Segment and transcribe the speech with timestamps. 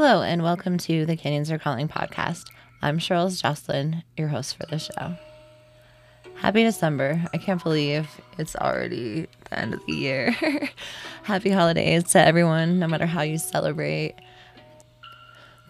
[0.00, 2.44] Hello, and welcome to the Canyons Are Calling podcast.
[2.80, 5.16] I'm Cheryl Jocelyn, your host for the show.
[6.36, 7.20] Happy December.
[7.34, 10.30] I can't believe it's already the end of the year.
[11.24, 14.14] Happy holidays to everyone, no matter how you celebrate.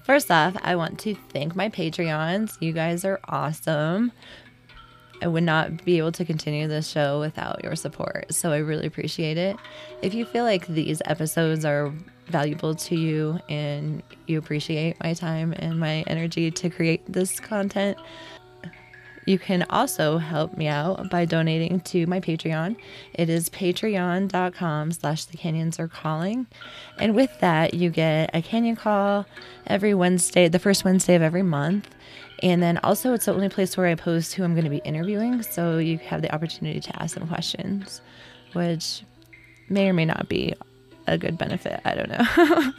[0.04, 2.60] First off, I want to thank my Patreons.
[2.60, 4.12] You guys are awesome.
[5.22, 8.86] I would not be able to continue this show without your support, so I really
[8.86, 9.56] appreciate it.
[10.02, 11.94] If you feel like these episodes are
[12.28, 17.98] valuable to you and you appreciate my time and my energy to create this content,
[19.28, 22.76] you can also help me out by donating to my Patreon.
[23.12, 26.46] It is patreon.com slash the canyons are calling.
[26.98, 29.26] And with that, you get a canyon call
[29.66, 31.94] every Wednesday, the first Wednesday of every month.
[32.42, 34.78] And then also, it's the only place where I post who I'm going to be
[34.78, 35.42] interviewing.
[35.42, 38.00] So you have the opportunity to ask them questions,
[38.54, 39.02] which
[39.68, 40.54] may or may not be
[41.08, 41.80] a good benefit.
[41.84, 42.72] I don't know.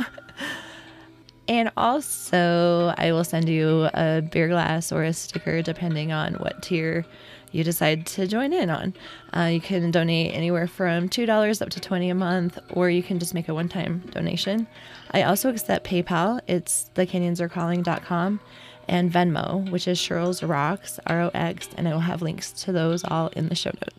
[1.47, 6.61] and also, I will send you a beer glass or a sticker depending on what
[6.61, 7.05] tier
[7.51, 8.93] you decide to join in on.
[9.35, 13.19] Uh, you can donate anywhere from $2 up to 20 a month, or you can
[13.19, 14.67] just make a one time donation.
[15.11, 16.39] I also accept PayPal.
[16.47, 18.39] It's thecanyonsarecalling.com
[18.87, 22.71] and Venmo, which is Cheryl's Rocks, R O X, and I will have links to
[22.71, 23.98] those all in the show notes.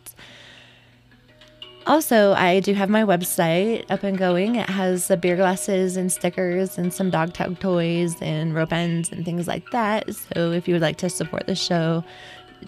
[1.87, 4.55] Also, I do have my website up and going.
[4.55, 9.11] It has the beer glasses and stickers and some dog tag toys and rope ends
[9.11, 10.13] and things like that.
[10.13, 12.03] So, if you would like to support the show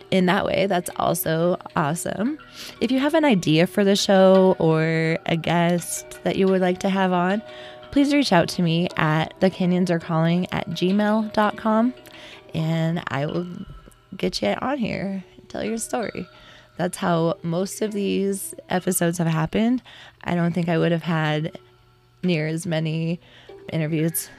[0.10, 2.40] in that way, that's also awesome.
[2.82, 6.80] If you have an idea for the show or a guest that you would like
[6.80, 7.44] to have on,
[7.92, 9.52] please reach out to me at the
[10.04, 11.94] calling at gmail.com
[12.56, 13.48] and I will
[14.18, 16.28] get you on here, tell your story
[16.78, 19.82] that's how most of these episodes have happened.
[20.24, 21.58] I don't think I would have had
[22.24, 23.20] near as many
[23.72, 24.30] interviews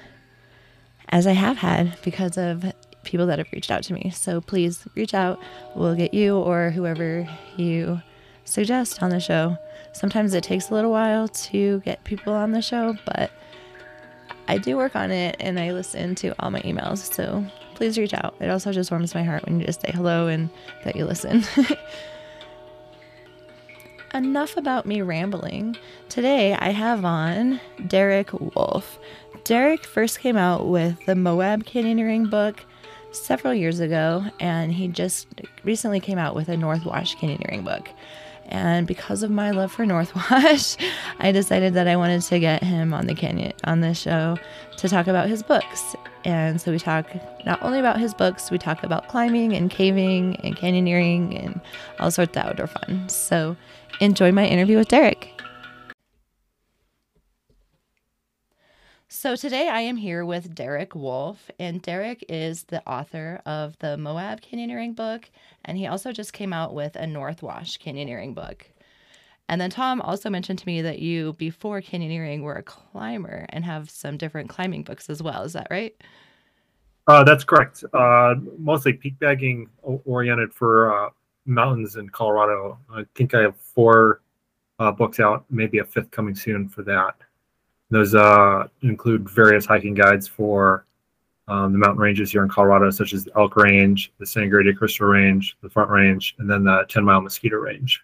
[1.10, 2.64] as I have had because of
[3.04, 4.10] people that have reached out to me.
[4.10, 5.40] So please reach out.
[5.76, 8.00] We'll get you or whoever you
[8.44, 9.56] suggest on the show.
[9.92, 13.30] Sometimes it takes a little while to get people on the show, but
[14.48, 17.12] I do work on it and I listen to all my emails.
[17.12, 18.34] So please reach out.
[18.40, 20.50] It also just warms my heart when you just say hello and
[20.84, 21.44] that you listen.
[24.14, 25.76] enough about me rambling.
[26.08, 28.98] Today I have on Derek Wolfe.
[29.42, 32.64] Derek first came out with the Moab Canyoneering book
[33.10, 35.26] several years ago, and he just
[35.64, 37.88] recently came out with a Northwash Canyoneering book.
[38.48, 40.76] And because of my love for Northwash,
[41.18, 44.36] I decided that I wanted to get him on the canyon on the show
[44.76, 45.96] to talk about his books.
[46.24, 47.06] And so we talk
[47.44, 51.60] not only about his books, we talk about climbing and caving and canyoneering and
[51.98, 53.08] all sorts of outdoor fun.
[53.08, 53.56] So
[54.00, 55.33] enjoy my interview with Derek.
[59.16, 63.96] So today I am here with Derek Wolfe, and Derek is the author of the
[63.96, 65.30] Moab Canyoneering book,
[65.64, 68.66] and he also just came out with a Northwash Canyoneering book.
[69.48, 73.64] And then Tom also mentioned to me that you, before canyoneering, were a climber and
[73.64, 75.44] have some different climbing books as well.
[75.44, 75.94] Is that right?
[77.06, 77.84] Uh, that's correct.
[77.94, 79.70] Uh, mostly peak bagging
[80.04, 81.10] oriented for uh,
[81.46, 82.78] mountains in Colorado.
[82.92, 84.22] I think I have four
[84.80, 87.14] uh, books out, maybe a fifth coming soon for that.
[87.90, 90.86] Those uh, include various hiking guides for
[91.48, 94.72] um, the mountain ranges here in Colorado, such as the Elk Range, the Sangre de
[94.72, 98.02] Cristo Range, the Front Range, and then the 10 Mile Mosquito Range.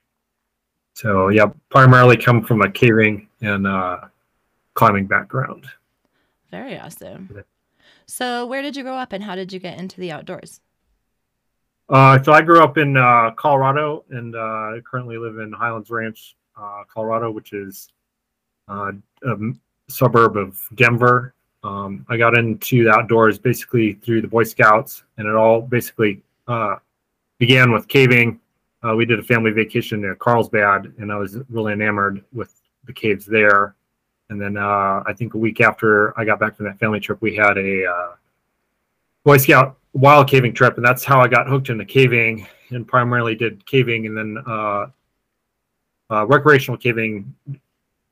[0.94, 4.00] So, yeah, primarily come from a caving and uh,
[4.74, 5.66] climbing background.
[6.50, 7.44] Very awesome.
[8.06, 10.60] So, where did you grow up and how did you get into the outdoors?
[11.88, 16.36] Uh, so I grew up in uh, Colorado and uh, currently live in Highlands Ranch,
[16.56, 17.88] uh, Colorado, which is
[18.68, 18.92] uh,
[19.24, 19.36] a
[19.90, 21.34] suburb of Denver.
[21.62, 26.22] Um, I got into the outdoors basically through the Boy Scouts, and it all basically
[26.48, 26.76] uh,
[27.38, 28.40] began with caving.
[28.96, 32.54] we did a family vacation in Carlsbad, and I was really enamored with
[32.86, 33.74] the caves there.
[34.30, 37.36] And then I think a week after I got back from that family trip, we
[37.36, 38.14] had a
[39.24, 43.34] Boy Scout wild caving trip, and that's how I got hooked into caving and primarily
[43.34, 44.86] did caving, and then uh,
[46.10, 47.34] uh, recreational caving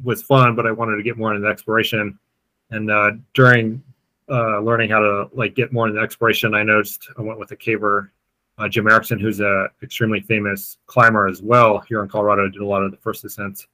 [0.03, 2.19] was fun, but I wanted to get more into exploration.
[2.71, 3.83] And uh, during
[4.31, 7.57] uh, learning how to like get more into exploration, I noticed I went with a
[7.57, 8.11] caver,
[8.59, 12.49] uh, Jim Erickson, who's a extremely famous climber as well here in Colorado.
[12.49, 13.67] Did a lot of the first ascents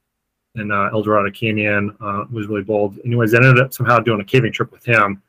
[0.55, 1.95] in uh, Eldorado Canyon.
[2.31, 2.99] was really bold.
[3.05, 5.21] Anyways, I ended up somehow doing a caving trip with him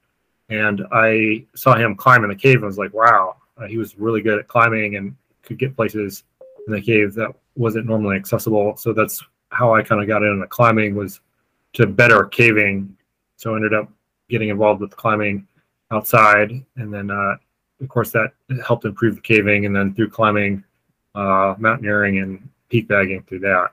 [0.48, 3.98] and I saw him climb in the cave and was like, wow, uh, he was
[3.98, 6.24] really good at climbing and could get places
[6.66, 8.76] in the cave that wasn't normally accessible.
[8.76, 11.20] So that's how I kind of got into climbing was
[11.74, 12.96] to better caving.
[13.36, 13.90] So I ended up
[14.28, 15.46] getting involved with climbing
[15.90, 17.36] outside, and then uh,
[17.80, 18.32] of course that
[18.64, 20.64] helped improve the caving, and then through climbing,
[21.14, 23.72] uh, mountaineering, and peak bagging through that.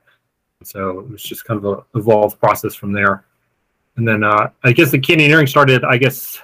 [0.64, 3.26] So it was just kind of a evolved process from there.
[3.96, 6.40] And then uh, I guess the canyoneering started, I guess,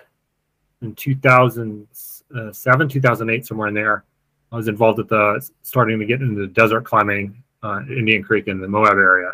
[0.81, 4.03] in 2007, 2008, somewhere in there.
[4.51, 8.59] I was involved with the starting to get into desert climbing, uh, Indian Creek in
[8.59, 9.31] the Moab area.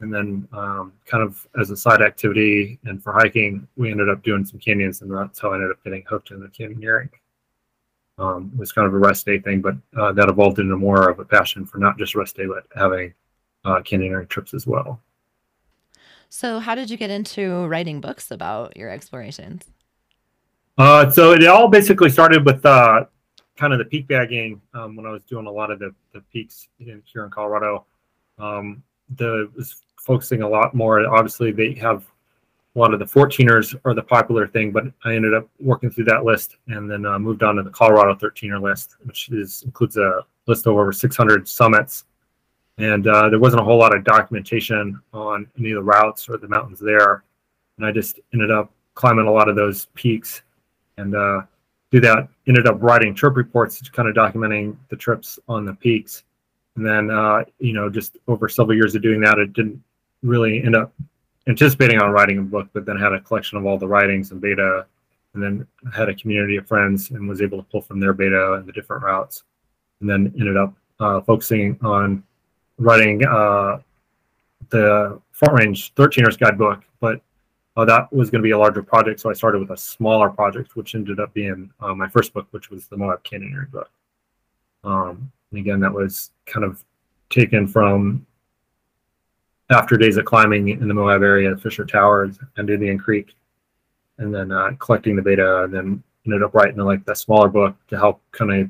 [0.00, 4.22] And then, um, kind of as a side activity and for hiking, we ended up
[4.22, 7.08] doing some canyons, and that's how I ended up getting hooked in the canyoneering.
[8.16, 11.08] Um, it was kind of a rest day thing, but uh, that evolved into more
[11.08, 13.12] of a passion for not just rest day, but having
[13.64, 15.00] uh, canyoneering trips as well.
[16.28, 19.64] So, how did you get into writing books about your explorations?
[20.76, 23.04] Uh, so it all basically started with uh,
[23.58, 26.20] kind of the peak bagging um, when I was doing a lot of the, the
[26.32, 27.84] peaks in, here in Colorado.
[28.38, 28.82] Um,
[29.16, 31.04] the was focusing a lot more.
[31.06, 32.06] Obviously, they have
[32.76, 36.04] a lot of the 14ers are the popular thing, but I ended up working through
[36.04, 39.96] that list and then uh, moved on to the Colorado 13er list, which is includes
[39.96, 42.04] a list of over 600 summits.
[42.78, 46.36] And uh, there wasn't a whole lot of documentation on any of the routes or
[46.36, 47.24] the mountains there.
[47.76, 50.42] And I just ended up climbing a lot of those peaks
[50.96, 51.42] and uh,
[51.90, 52.28] do that.
[52.46, 56.24] Ended up writing trip reports, kind of documenting the trips on the peaks.
[56.76, 59.82] And then, uh, you know, just over several years of doing that, it didn't
[60.22, 60.92] really end up
[61.48, 64.40] anticipating on writing a book, but then had a collection of all the writings and
[64.40, 64.86] beta,
[65.34, 68.54] and then had a community of friends and was able to pull from their beta
[68.54, 69.44] and the different routes,
[70.00, 72.22] and then ended up uh, focusing on
[72.78, 73.78] writing uh,
[74.70, 77.20] the Front Range 13ers guidebook, but
[77.78, 80.30] uh, that was going to be a larger project, so I started with a smaller
[80.30, 83.88] project, which ended up being uh, my first book, which was the Moab Canyoneering book.
[84.82, 86.82] Um, and again, that was kind of
[87.30, 88.26] taken from
[89.70, 93.36] after days of climbing in the Moab area, Fisher Towers and Indian Creek,
[94.18, 97.76] and then uh, collecting the beta, and then ended up writing like that smaller book
[97.86, 98.68] to help kind of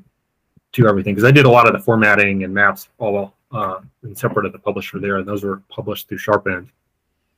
[0.72, 4.18] do everything because I did a lot of the formatting and maps all uh, and
[4.18, 6.68] separate of the publisher there, and those were published through Sharpend.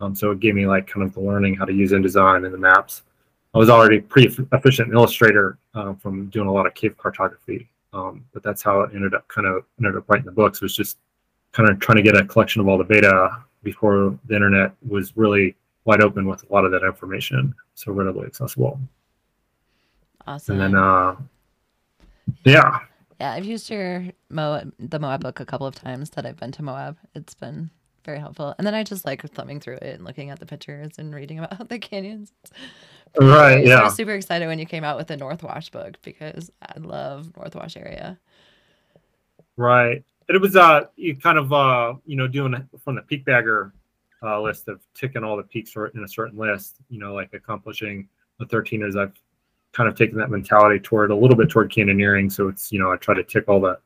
[0.00, 2.54] Um, so it gave me like kind of the learning how to use InDesign and
[2.54, 3.02] the maps.
[3.54, 8.24] I was already pretty efficient illustrator uh, from doing a lot of cave cartography, um,
[8.32, 10.98] but that's how it ended up kind of ended up writing the books was just
[11.52, 13.30] kind of trying to get a collection of all the beta
[13.62, 18.26] before the internet was really wide open with a lot of that information, so readily
[18.26, 18.80] accessible.
[20.26, 20.60] Awesome.
[20.60, 21.16] And then, uh,
[22.44, 22.80] yeah,
[23.20, 26.52] yeah, I've used your Moab, the Moab book a couple of times that I've been
[26.52, 26.96] to Moab.
[27.14, 27.70] It's been
[28.04, 28.54] very helpful.
[28.58, 31.38] And then I just like thumbing through it and looking at the pictures and reading
[31.38, 32.32] about the canyons.
[33.18, 33.66] Right.
[33.66, 33.80] Yeah.
[33.80, 36.78] I was super excited when you came out with the North Wash book because I
[36.78, 38.18] love North Wash area.
[39.56, 40.04] Right.
[40.28, 42.54] And it was uh you kind of uh you know doing
[42.84, 43.72] from the peak bagger
[44.22, 46.76] uh, list of ticking all the peaks in a certain list.
[46.88, 48.08] You know, like accomplishing
[48.38, 48.96] the 13ers.
[48.96, 49.14] I've
[49.72, 52.30] kind of taken that mentality toward a little bit toward canyoneering.
[52.30, 53.78] So it's you know I try to tick all the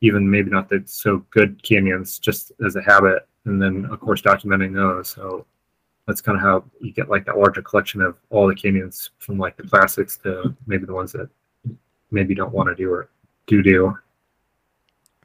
[0.00, 4.22] even maybe not the so good canyons just as a habit, and then of course
[4.22, 5.08] documenting those.
[5.08, 5.46] So
[6.06, 9.38] that's kind of how you get like that larger collection of all the canyons from
[9.38, 11.28] like the classics to maybe the ones that
[12.10, 13.08] maybe don't want to do or
[13.46, 13.96] do do.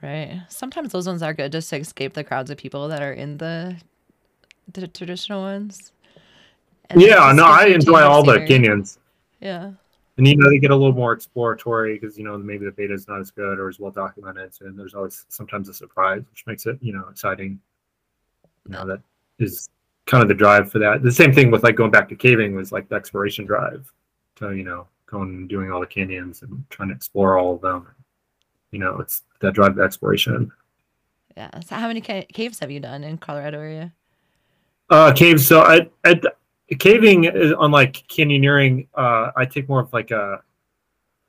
[0.01, 0.42] Right.
[0.50, 3.38] Sometimes those ones are good just to escape the crowds of people that are in
[3.38, 3.78] the
[4.74, 5.92] the traditional ones.
[6.90, 8.98] And yeah, no, I enjoy all the canyons.
[9.40, 9.72] Yeah.
[10.18, 12.94] And you know they get a little more exploratory because you know maybe the beta
[12.94, 16.46] is not as good or as well documented, and there's always sometimes a surprise, which
[16.46, 17.60] makes it you know exciting.
[18.65, 19.01] You know that
[19.39, 19.70] is
[20.06, 21.01] kind of the drive for that.
[21.01, 23.91] The same thing with like going back to caving was like the exploration drive.
[24.38, 27.62] So you know going and doing all the canyons and trying to explore all of
[27.62, 27.88] them.
[28.72, 30.51] You know it's that drive to exploration.
[31.38, 31.50] Yeah.
[31.62, 33.94] So how many ca- caves have you done in Colorado area?
[34.89, 35.48] Uh, caves.
[35.48, 36.20] So I, I
[36.80, 38.88] caving unlike canyoneering.
[38.96, 40.42] Uh, I take more of like a,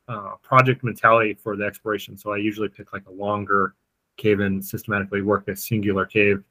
[0.08, 2.16] a project mentality for the exploration.
[2.16, 3.74] So I usually pick like a longer
[4.16, 6.42] cave and systematically work a singular cave.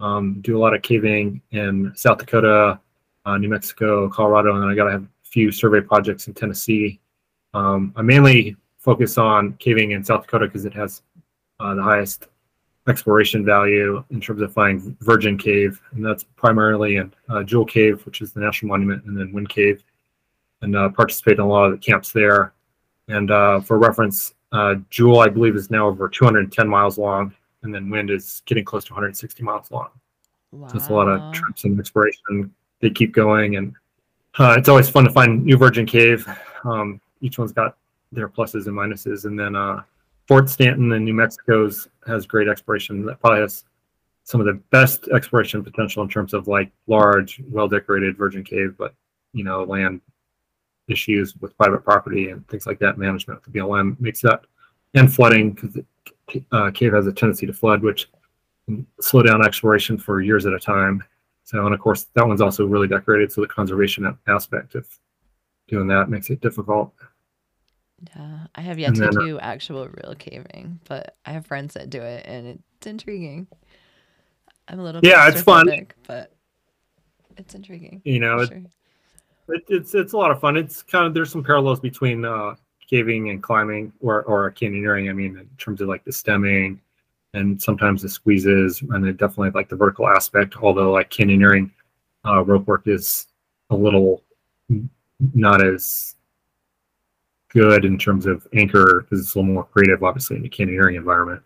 [0.00, 2.80] Um, do a lot of caving in South Dakota,
[3.26, 6.34] uh, New Mexico, Colorado, and then I got to have a few survey projects in
[6.34, 7.00] Tennessee.
[7.52, 11.02] Um, I mainly focus on caving in South Dakota because it has
[11.58, 12.28] uh, the highest
[12.88, 18.04] exploration value in terms of finding Virgin Cave, and that's primarily in uh, Jewel Cave,
[18.06, 19.84] which is the national monument, and then Wind Cave,
[20.62, 22.52] and uh, participate in a lot of the camps there.
[23.08, 27.74] And uh, for reference, uh, Jewel, I believe, is now over 210 miles long, and
[27.74, 29.88] then Wind is getting close to 160 miles long.
[30.52, 30.68] Wow.
[30.68, 32.52] So it's a lot of trips and exploration.
[32.80, 33.74] They keep going, and
[34.38, 36.26] uh, it's always fun to find new Virgin Cave.
[36.64, 37.76] Um, each one's got
[38.12, 39.82] their pluses and minuses, and then uh,
[40.30, 43.04] Fort Stanton in New Mexico's has great exploration.
[43.04, 43.64] That probably has
[44.22, 48.76] some of the best exploration potential in terms of like large, well decorated Virgin Cave.
[48.78, 48.94] But
[49.32, 50.00] you know, land
[50.86, 54.42] issues with private property and things like that, management with the BLM makes that,
[54.94, 55.78] and flooding because
[56.52, 58.08] uh, cave has a tendency to flood, which
[58.66, 61.02] can slow down exploration for years at a time.
[61.42, 64.86] So, and of course, that one's also really decorated, so the conservation aspect of
[65.66, 66.94] doing that makes it difficult.
[68.16, 72.00] Yeah, I have yet to do actual real caving, but I have friends that do
[72.00, 73.46] it, and it's intriguing.
[74.68, 75.68] I'm a little yeah, it's fun,
[76.06, 76.32] but
[77.36, 78.00] it's intriguing.
[78.04, 78.62] You know, sure.
[79.48, 80.56] it, it's it's a lot of fun.
[80.56, 82.54] It's kind of there's some parallels between uh,
[82.88, 85.10] caving and climbing, or or canyoneering.
[85.10, 86.80] I mean, in terms of like the stemming
[87.34, 90.56] and sometimes the squeezes, and then definitely like the vertical aspect.
[90.56, 91.70] Although like canyoneering
[92.24, 93.26] uh, rope work is
[93.70, 94.22] a little
[95.34, 96.16] not as
[97.50, 100.96] good in terms of anchor because it's a little more creative, obviously, in the canyoneering
[100.96, 101.42] environment.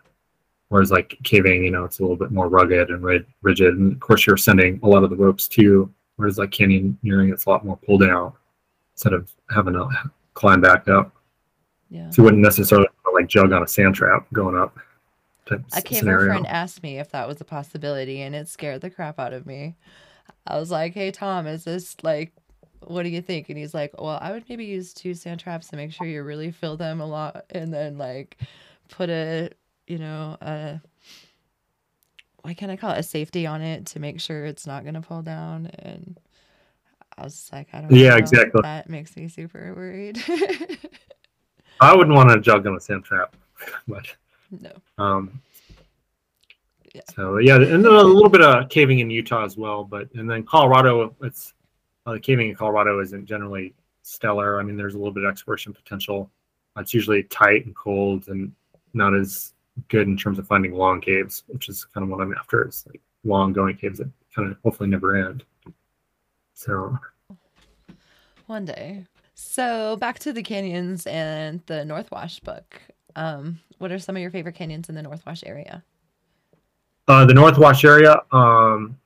[0.69, 3.05] Whereas like caving, you know, it's a little bit more rugged and
[3.43, 3.75] rigid.
[3.75, 5.93] And of course, you're sending a lot of the ropes too.
[6.17, 8.33] Whereas like canyoneering, it's a lot more pull down
[8.95, 9.89] instead of having to
[10.35, 11.15] climb back up.
[11.91, 12.11] Yeah.
[12.11, 14.77] So you wouldn't necessarily like jug on a sand trap going up.
[15.51, 19.19] A caver friend asked me if that was a possibility, and it scared the crap
[19.19, 19.77] out of me.
[20.47, 22.33] I was like, "Hey Tom, is this like
[22.87, 23.49] what do you think?
[23.49, 26.23] And he's like, well, I would maybe use two sand traps to make sure you
[26.23, 28.39] really fill them a lot and then like
[28.89, 29.51] put a,
[29.87, 30.81] you know, a,
[32.43, 34.95] why can't I call it a safety on it to make sure it's not going
[34.95, 35.67] to fall down.
[35.79, 36.19] And
[37.17, 38.17] I was like, I don't yeah, know.
[38.17, 38.61] exactly.
[38.63, 40.23] That makes me super worried.
[41.81, 43.35] I wouldn't want to jug on a sand trap,
[43.89, 44.07] but
[44.51, 44.73] no.
[44.99, 45.41] Um,
[46.95, 47.03] yeah.
[47.17, 50.31] So yeah, and then a little bit of caving in Utah as well, but and
[50.31, 51.55] then Colorado, it's
[52.07, 54.61] uh, the caving in Colorado isn't generally stellar.
[54.61, 56.31] I mean, there's a little bit of exploration potential.
[56.77, 58.53] It's usually tight and cold and
[58.93, 59.55] not as
[59.89, 62.67] good in terms of finding long caves, which is kind of what I'm after.
[62.69, 65.45] Is like long going caves that kind of hopefully never end.
[66.55, 66.99] So
[68.47, 69.07] one day.
[69.35, 72.81] So back to the canyons and the North Wash book.
[73.17, 75.83] Um, what are some of your favorite canyons in the North Wash area?
[77.07, 78.99] Uh, the Northwash area, um,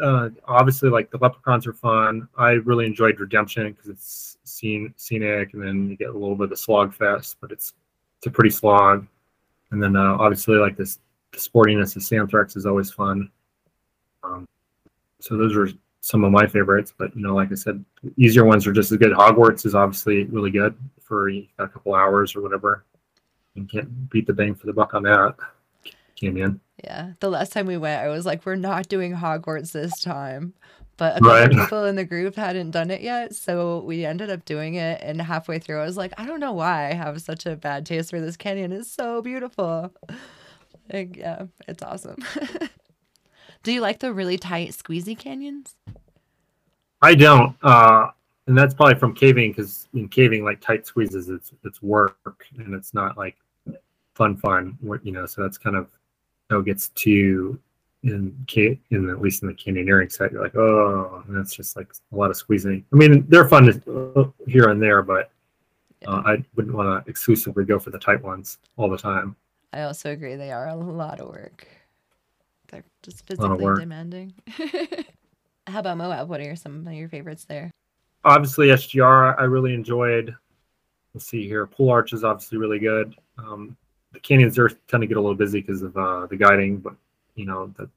[0.00, 2.28] uh, obviously like the leprechauns are fun.
[2.36, 6.44] I really enjoyed Redemption because it's scene, scenic, and then you get a little bit
[6.44, 7.74] of the slog fest, but it's
[8.18, 9.06] it's a pretty slog.
[9.70, 10.98] And then uh, obviously like this
[11.32, 13.30] the sportiness of Sandthrax is always fun.
[14.22, 14.48] Um,
[15.20, 15.68] so those are
[16.00, 16.92] some of my favorites.
[16.96, 17.84] But you know, like I said,
[18.16, 19.12] easier ones are just as good.
[19.12, 22.84] Hogwarts is obviously really good for a couple hours or whatever.
[23.54, 25.36] You can't beat the bang for the buck on that.
[26.16, 26.60] Canyon.
[26.82, 27.12] Yeah.
[27.20, 30.54] The last time we went, I was like, we're not doing Hogwarts this time.
[30.96, 31.50] But a couple right.
[31.50, 33.34] people in the group hadn't done it yet.
[33.34, 35.00] So we ended up doing it.
[35.02, 37.86] And halfway through, I was like, I don't know why I have such a bad
[37.86, 38.72] taste for this canyon.
[38.72, 39.92] It's so beautiful.
[40.92, 42.18] Like, yeah, it's awesome.
[43.62, 45.76] Do you like the really tight, squeezy canyons?
[47.00, 47.56] I don't.
[47.62, 48.08] Uh,
[48.46, 52.74] and that's probably from caving because in caving, like tight squeezes, it's it's work and
[52.74, 53.36] it's not like
[54.14, 54.76] fun, fun.
[55.02, 55.88] You know, so that's kind of
[56.62, 57.58] gets to
[58.04, 58.46] in
[58.90, 60.32] in at least in the canyoneering side.
[60.32, 62.84] You're like, oh, that's just like a lot of squeezing.
[62.92, 65.30] I mean, they're fun to, uh, here and there, but
[66.06, 69.36] uh, I wouldn't want to exclusively go for the tight ones all the time.
[69.72, 71.66] I also agree they are a lot of work.
[72.68, 74.34] They're just physically demanding.
[75.66, 76.28] How about Moab?
[76.28, 77.70] What are some of your favorites there?
[78.24, 80.34] Obviously, SGR, I really enjoyed.
[81.14, 81.66] Let's see here.
[81.66, 83.14] Pool Arch is obviously really good.
[83.38, 83.76] Um,
[84.14, 86.94] the canyons there tend to get a little busy because of uh, the guiding, but
[87.34, 87.88] you know that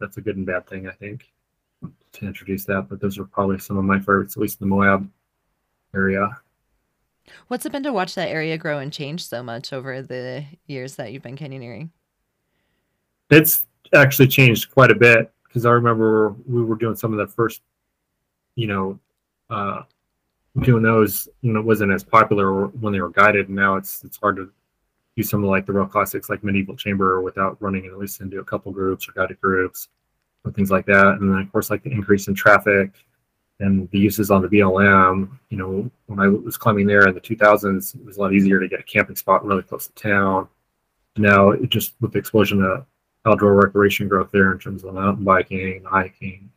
[0.00, 1.30] that's a good and bad thing, I think,
[2.12, 2.88] to introduce that.
[2.88, 5.08] But those are probably some of my favorites, at least in the Moab
[5.94, 6.36] area.
[7.48, 10.96] What's it been to watch that area grow and change so much over the years
[10.96, 11.90] that you've been canyoneering?
[13.30, 17.26] It's actually changed quite a bit because I remember we were doing some of the
[17.26, 17.62] first,
[18.54, 18.98] you know,
[19.50, 19.82] uh,
[20.60, 21.28] doing those.
[21.42, 23.48] You know, it wasn't as popular when they were guided.
[23.48, 24.50] And now it's it's hard to
[25.16, 28.40] do some of like the real classics like medieval chamber without running at least into
[28.40, 29.88] a couple groups or guided groups
[30.44, 31.18] or things like that.
[31.18, 32.92] And then of course like the increase in traffic
[33.60, 35.30] and the uses on the BLM.
[35.48, 38.60] You know, when I was climbing there in the 2000s, it was a lot easier
[38.60, 40.48] to get a camping spot really close to town.
[41.16, 42.84] Now it just with the explosion of
[43.24, 46.50] outdoor recreation growth there in terms of mountain biking, hiking,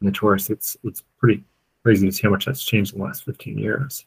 [0.00, 1.44] and the tourists, it's it's pretty
[1.82, 4.06] crazy to see how much that's changed in the last 15 years.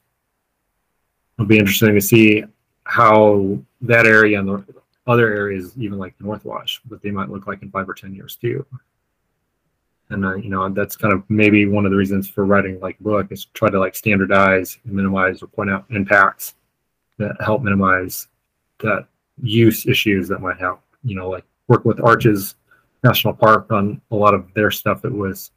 [1.37, 2.43] It'll be interesting to see
[2.89, 4.65] how that area and the
[5.05, 7.93] other areas, even like the North Wash, what they might look like in five or
[7.93, 8.65] ten years too.
[10.09, 12.99] And uh, you know that's kind of maybe one of the reasons for writing like
[12.99, 16.55] a book is to try to like standardize and minimize or point out impacts
[17.19, 18.27] that help minimize
[18.79, 19.07] that
[19.43, 20.81] use issues that might help.
[21.03, 22.55] You know, like work with Arches
[23.03, 25.51] National Park on a lot of their stuff that was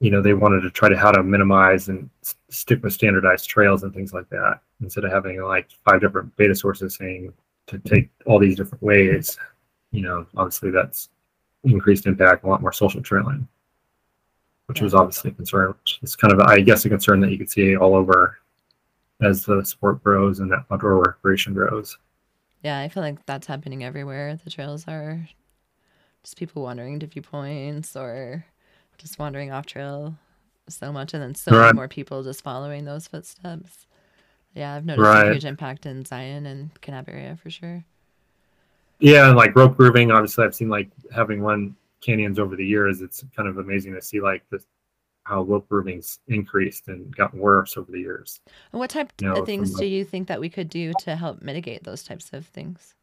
[0.00, 2.08] you know they wanted to try to how to minimize and
[2.48, 6.54] stick with standardized trails and things like that instead of having like five different beta
[6.54, 7.32] sources saying
[7.66, 9.38] to take all these different ways.
[9.92, 11.10] You know, obviously that's
[11.64, 13.46] increased impact, a lot more social trailing,
[14.66, 15.74] which was obviously a concern.
[15.80, 18.38] Which is kind of, I guess, a concern that you could see all over
[19.20, 21.98] as the sport grows and that outdoor recreation grows.
[22.62, 24.38] Yeah, I feel like that's happening everywhere.
[24.42, 25.28] The trails are
[26.22, 28.46] just people wandering to viewpoints or
[29.00, 30.14] just wandering off trail
[30.68, 33.86] so much, and then so many more people just following those footsteps.
[34.54, 37.84] Yeah, I've noticed a huge impact in Zion and Kanab area for sure.
[38.98, 43.00] Yeah, and like rope grooving, obviously, I've seen like having run canyons over the years.
[43.00, 44.62] It's kind of amazing to see like the
[45.24, 48.40] how rope grooving's increased and gotten worse over the years.
[48.72, 50.92] And what type You know, of things from, do you think that we could do
[51.00, 52.94] to help mitigate those types of things?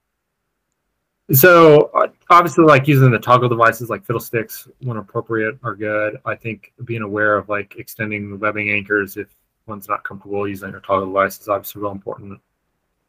[1.34, 6.20] So uh, obviously, like using the toggle devices like fiddlesticks when appropriate are good.
[6.26, 9.28] I think being aware of like extending the webbing anchors if
[9.66, 12.40] one's not comfortable using a toggle device is obviously real important.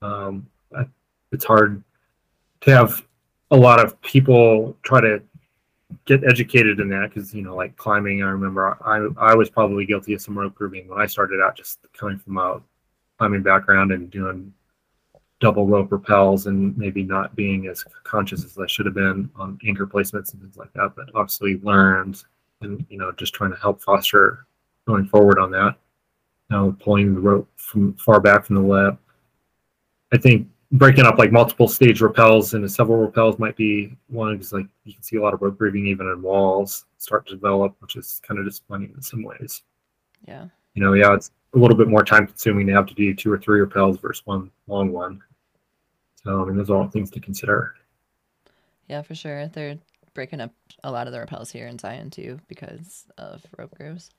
[0.02, 0.48] Um,
[1.32, 1.82] it's hard
[2.62, 3.04] to have
[3.50, 5.22] a lot of people try to
[6.04, 9.87] get educated in that because you know like climbing i remember i i was probably
[9.87, 12.60] guilty of some rope grooving when i started out just coming from a
[13.16, 14.52] climbing background and doing
[15.40, 19.59] double rope rappels and maybe not being as conscious as i should have been on
[19.66, 22.25] anchor placements and things like that but obviously learned
[22.61, 24.47] and you know just trying to help foster
[24.87, 25.76] going forward on that
[26.50, 28.96] you know pulling the rope from far back from the lip
[30.12, 34.53] i think breaking up like multiple stage rappels into several rappels might be one because
[34.53, 37.74] like you can see a lot of rope grooving even in walls start to develop,
[37.81, 39.62] which is kind of disappointing in some ways.
[40.27, 40.46] Yeah.
[40.74, 43.33] You know, yeah, it's a little bit more time consuming to have to do two
[43.33, 45.22] or three rappels versus one long one.
[46.24, 47.74] So I mean, those are all things to consider.
[48.88, 49.48] Yeah, for sure.
[49.48, 49.78] They're
[50.14, 50.52] breaking up
[50.83, 54.11] a lot of the rappels here in Zion too because of rope grooves.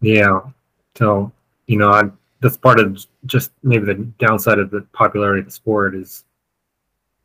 [0.00, 0.40] Yeah.
[0.96, 1.32] So
[1.66, 2.04] you know, I,
[2.40, 6.24] that's part of just maybe the downside of the popularity of the sport is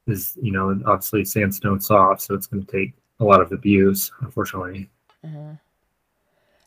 [0.06, 4.12] is you know obviously sandstone soft, so it's going to take a lot of abuse,
[4.22, 4.90] unfortunately.
[5.24, 5.54] Uh-huh.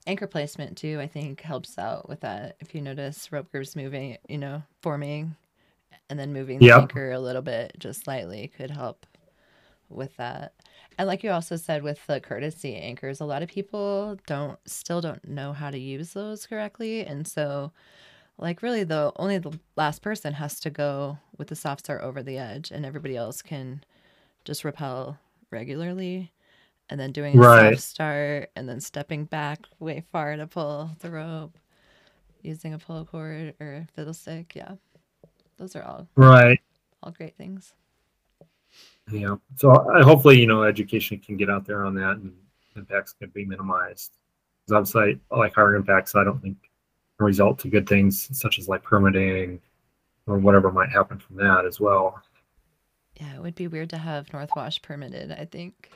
[0.07, 2.57] Anchor placement too, I think, helps out with that.
[2.61, 5.37] If you notice rope grooves moving, you know, forming
[6.09, 6.72] and then moving the Yep.
[6.72, 9.07] anchor a little bit, just slightly, could help
[9.88, 10.55] with that.
[10.98, 15.00] And like you also said with the courtesy anchors, a lot of people don't still
[15.00, 17.05] don't know how to use those correctly.
[17.07, 17.72] And so
[18.38, 22.22] like really the only the last person has to go with the soft start over
[22.22, 23.85] the edge and everybody else can
[24.44, 25.18] just rappel
[25.50, 26.33] regularly
[26.90, 27.44] and then doing a Right.
[27.44, 31.59] soft start and then stepping back way far to pull the rope
[32.42, 34.74] using a pull cord or a fiddle stick yeah
[35.61, 36.59] those are all Right.
[37.03, 37.75] all great things
[39.12, 39.37] Yeah.
[39.57, 42.33] So I, hopefully, you know, education can get out there on that and
[42.77, 44.12] impacts can be minimized.
[44.66, 46.57] Because obviously, like higher impacts, I don't think
[47.18, 49.61] can result to good things such as like permitting
[50.27, 52.23] or whatever might happen from that as well.
[53.20, 55.90] yeah it would be weird to have north wash permitted i think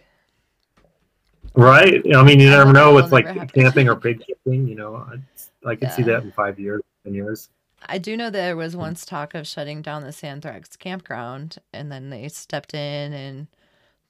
[1.56, 2.02] Right.
[2.14, 4.66] I mean, you never know with like camping or pig camping.
[4.66, 7.48] You know, I, I could see that in five years, ten years.
[7.88, 8.78] I do know there was mm.
[8.78, 13.46] once talk of shutting down the Sandthrax campground, and then they stepped in and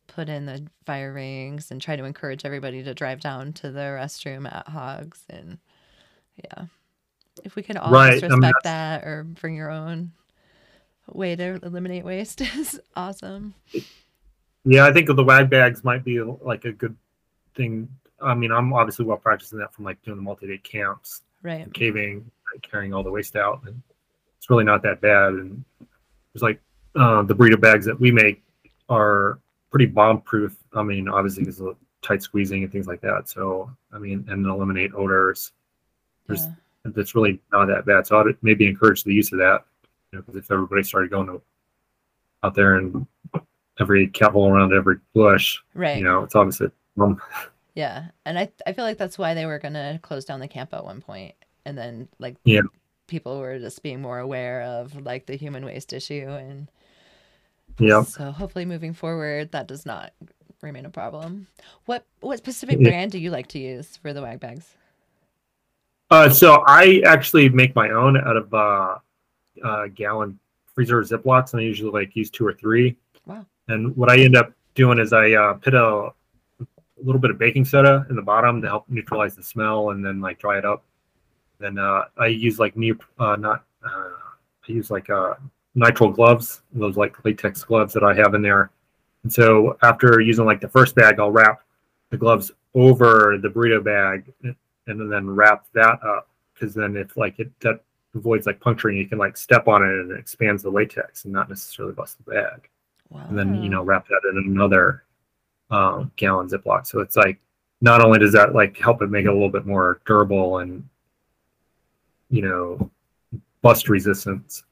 [0.06, 3.80] put in the fire rings and tried to encourage everybody to drive down to the
[3.80, 5.24] restroom at Hogs.
[5.28, 5.58] And
[6.36, 6.66] yeah,
[7.44, 10.12] if we can all Right, just I mean, respect that or bring your own
[11.08, 13.54] way to eliminate waste is awesome.
[14.64, 16.96] Yeah, I think the wag bags might be like a good
[17.54, 17.88] thing.
[18.22, 21.22] I mean, I'm obviously well practicing that from like doing the multi-day camps.
[21.42, 21.70] Right.
[21.74, 22.30] caving,
[22.62, 23.80] carrying all the waste out, and
[24.38, 25.32] it's really not that bad.
[25.34, 25.64] And
[26.32, 26.60] there's like
[26.96, 28.42] uh, the burrito bags that we make
[28.88, 29.38] are
[29.70, 30.56] pretty bomb-proof.
[30.74, 33.28] I mean, obviously, because of tight squeezing and things like that.
[33.28, 35.52] So, I mean, and eliminate odors.
[36.26, 36.92] There's Yeah.
[36.94, 38.06] that's really not that bad.
[38.06, 39.64] So I'd maybe encourage the use of that.
[40.12, 41.40] You know, because if everybody started going to,
[42.42, 43.06] out there and
[43.80, 45.96] every cat hole around every bush, Right.
[45.96, 47.20] you know, it's obviously um,
[47.74, 50.74] Yeah, and I I feel like that's why they were gonna close down the camp
[50.74, 52.62] at one point, and then like Yeah.
[53.06, 56.68] people were just being more aware of like the human waste issue, and
[57.78, 58.02] yeah.
[58.02, 60.12] so hopefully moving forward that does not
[60.62, 61.46] remain a problem.
[61.86, 62.88] What what specific Yeah.
[62.88, 64.76] brand do you like to use for the wag bags?
[66.10, 68.98] Uh, so I actually make my own out of uh,
[69.62, 70.38] uh, gallon
[70.74, 72.96] freezer Ziplocs, and I usually like use two or three.
[73.26, 73.46] Wow.
[73.68, 76.12] And what I end up doing is I uh, put a, a
[77.02, 80.20] little bit of baking soda in the bottom to help neutralize the smell, and then
[80.20, 80.84] like dry it up.
[81.64, 85.32] Then uh, I use like new, uh, not uh, I use like uh,
[85.74, 88.70] nitrile gloves, those like latex gloves that I have in there.
[89.22, 91.62] And so after using like the first bag, I'll wrap
[92.10, 97.38] the gloves over the burrito bag and then wrap that up because then if like
[97.38, 97.80] it that
[98.14, 101.32] avoids like puncturing, you can like step on it and it expands the latex and
[101.32, 102.68] not necessarily bust the bag.
[103.08, 103.24] Wow.
[103.30, 105.04] And then you know wrap that in another
[105.70, 106.86] um, gallon Ziploc.
[106.86, 107.38] So it's like
[107.80, 110.86] not only does that like help it make it a little bit more durable and
[112.30, 112.90] you know
[113.62, 114.64] bust resistance,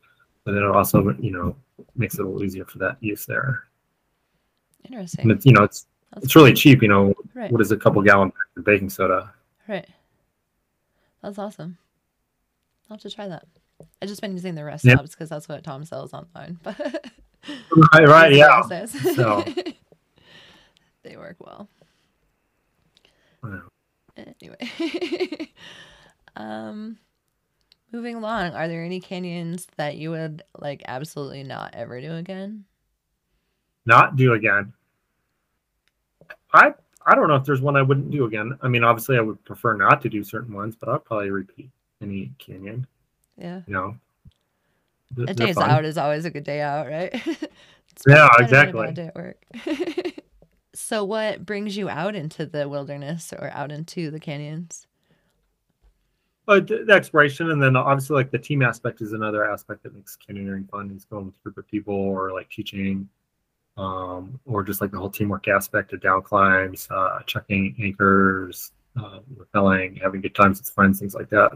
[0.44, 1.56] but then it also you know
[1.96, 3.64] makes it a little easier for that use there.
[4.84, 5.28] Interesting.
[5.44, 6.82] You know it's That's it's really cheap.
[6.82, 7.50] You know Right.
[7.50, 9.32] what is a couple gallon of baking soda?
[9.68, 9.86] Right.
[11.22, 11.78] That's awesome.
[12.90, 13.46] I'll have to try that.
[14.02, 16.58] I just been using the rest stops because that's what Tom sells online.
[16.62, 16.78] But
[17.94, 18.60] Right, right, yeah.
[18.62, 19.44] So-
[21.02, 21.68] they work well.
[23.44, 24.24] Yeah.
[24.40, 25.50] Anyway.
[26.36, 26.98] um
[27.92, 32.64] moving along, are there any canyons that you would like absolutely not ever do again?
[33.86, 34.72] Not do again.
[36.52, 36.74] I
[37.04, 38.56] I don't know if there's one I wouldn't do again.
[38.62, 41.70] I mean, obviously, I would prefer not to do certain ones, but I'll probably repeat
[42.00, 42.86] any canyon.
[43.36, 43.62] Yeah.
[43.66, 43.96] You know,
[45.12, 47.20] They're- A day's out is always a good day out, right?
[48.08, 48.92] Yeah, better than a exactly.
[48.94, 50.16] day at work.
[50.74, 54.86] so, what brings you out into the wilderness or out into the canyons?
[56.44, 60.16] But the exploration, and then obviously, like the team aspect is another aspect that makes
[60.16, 60.90] canyoneering fun.
[60.96, 63.08] Is going with a group of people or like teaching,
[63.76, 69.20] um, or just like the whole teamwork aspect of down climbs, uh, checking anchors, uh,
[69.36, 71.52] rappelling, having good times with friends, things like that.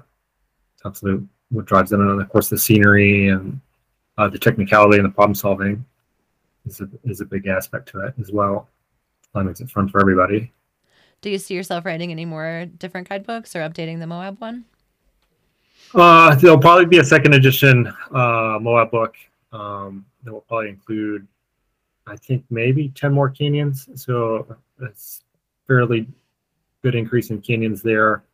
[0.77, 1.99] It's absolutely what drives it.
[1.99, 3.61] And of course, the scenery and
[4.18, 5.85] uh, the technicality and the problem solving
[6.64, 8.68] is a, is a big aspect to it as well.
[9.35, 10.53] That makes it fun for everybody.
[11.22, 14.64] Do you see yourself writing any more different guidebooks or updating the Moab one?
[15.94, 19.14] Uh, there'll probably be a second edition uh, Moab book
[19.53, 21.27] um, that will probably include,
[22.07, 23.88] I think, maybe 10 more canyons.
[23.94, 25.22] So it's
[25.66, 26.07] fairly
[26.83, 28.25] good increase in canyons there.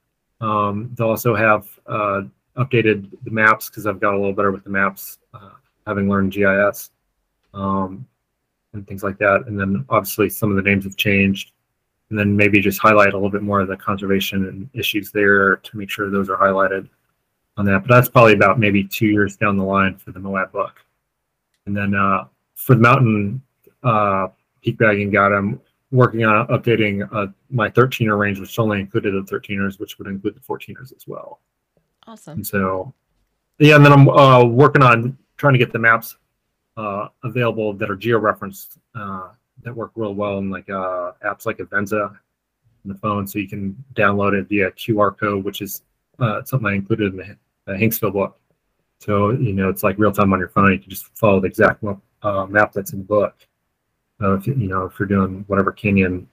[0.41, 2.23] Um, they'll also have uh,
[2.57, 5.51] updated the maps because I've got a little better with the maps, uh,
[5.87, 6.91] having learned GIS
[7.55, 8.07] um,
[8.73, 9.45] and things like that.
[9.47, 11.53] And then obviously some of the names have changed.
[12.11, 15.77] And then maybe just highlight a little bit more of the conservation issues there to
[15.79, 16.89] make sure those are highlighted
[17.57, 17.85] on that.
[17.87, 20.85] But that's probably about maybe two years down the line for the Moab book.
[21.67, 23.43] And then uh, for the mountain
[23.83, 24.29] uh,
[24.63, 25.61] peak bagging guide, I'm
[25.91, 30.35] working on updating uh, my 13er range, which only included the 13ers, which would include
[30.35, 31.41] the 14ers as well.
[32.07, 32.39] Awesome.
[32.39, 32.93] And so,
[33.59, 36.17] yeah, and then I'm uh, working on trying to get the maps
[36.77, 39.29] uh, available that are geo-referenced uh,
[39.63, 42.19] that work real well in like uh, apps like Avenza on
[42.85, 45.83] the phone, so you can download it via QR code, which is
[46.23, 48.39] uh, something I included in the, the Hanksville book.
[49.01, 50.73] So you know, it's like real time on your phone.
[50.73, 51.83] You can just follow the exact
[52.23, 53.35] uh, map that's in the book.
[54.21, 56.29] So if you you know if you're doing whatever canyon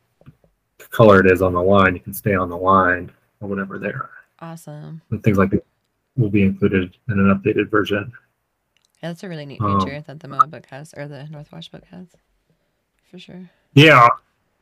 [0.91, 4.09] color it is on the line, you can stay on the line or whatever there
[4.39, 5.01] Awesome.
[5.11, 5.65] and things like that
[6.15, 8.11] will be included in an updated version.
[9.01, 11.69] Yeah, that's a really neat Um, feature that the Moab book has or the Northwash
[11.69, 12.07] book has.
[13.09, 13.49] For sure.
[13.73, 14.07] Yeah,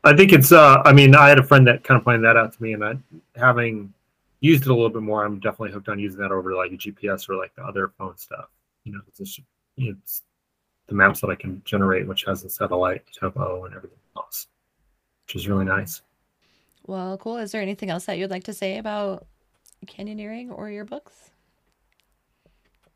[0.03, 0.51] I think it's.
[0.51, 2.73] Uh, I mean, I had a friend that kind of pointed that out to me,
[2.73, 2.93] and I,
[3.35, 3.93] having
[4.39, 6.77] used it a little bit more, I'm definitely hooked on using that over like a
[6.77, 8.49] GPS or like the other phone stuff.
[8.83, 9.41] You know, it's, just,
[9.77, 10.23] it's
[10.87, 14.47] the maps that I can generate, which has the satellite topo and everything else,
[15.25, 16.01] which is really nice.
[16.85, 17.37] Well, cool.
[17.37, 19.27] Is there anything else that you'd like to say about
[19.85, 21.31] canyoneering or your books?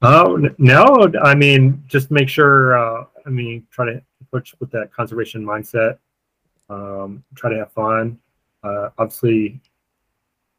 [0.02, 1.12] Oh no!
[1.22, 2.76] I mean, just make sure.
[2.76, 6.00] Uh, I mean, try to approach with that conservation mindset.
[6.70, 8.18] Um, try to have fun.
[8.64, 9.62] Uh, obviously,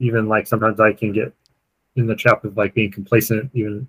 [0.03, 1.33] even like sometimes I can get
[1.95, 3.89] in the trap of like being complacent, even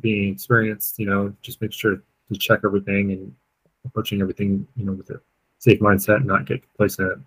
[0.00, 0.98] being experienced.
[0.98, 3.34] You know, just make sure to check everything and
[3.86, 4.66] approaching everything.
[4.76, 5.20] You know, with a
[5.58, 7.22] safe mindset and not get complacent.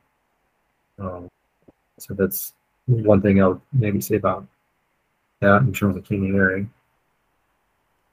[1.00, 1.28] Um,
[1.98, 2.54] so that's
[2.86, 4.46] one thing I would maybe say about
[5.40, 6.70] that in terms of canyoneering.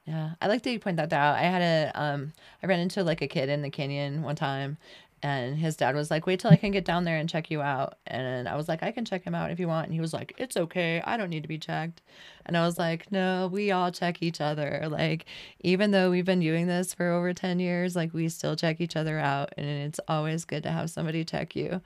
[0.07, 1.37] Yeah, I like that you point that out.
[1.37, 4.79] I had a um I ran into like a kid in the canyon one time
[5.27, 7.61] and his dad was like, "Wait till I can get down there and check you
[7.61, 10.01] out." And I was like, "I can check him out if you want." And he
[10.01, 11.03] was like, "It's okay.
[11.05, 12.01] I don't need to be checked."
[12.45, 14.87] And I was like, "No, we all check each other.
[14.89, 15.27] Like
[15.61, 18.97] even though we've been doing this for over 10 years, like we still check each
[18.97, 21.81] other out and it's always good to have somebody check you."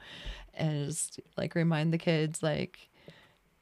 [0.55, 2.91] And just like remind the kids like,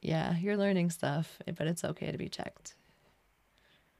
[0.01, 2.75] "Yeah, you're learning stuff, but it's okay to be checked."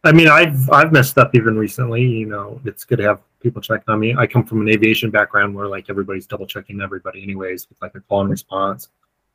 [0.03, 2.03] I mean, I've I've messed up even recently.
[2.03, 4.15] You know, it's good to have people check on me.
[4.17, 7.95] I come from an aviation background where like everybody's double checking everybody, anyways, with like
[7.95, 8.89] a call and response.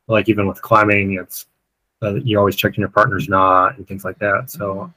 [0.07, 1.47] Like even with climbing, it's
[2.03, 4.51] uh, you're always checking your partner's not and things like that.
[4.51, 4.93] So